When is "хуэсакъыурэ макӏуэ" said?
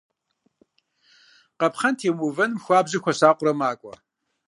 3.03-3.93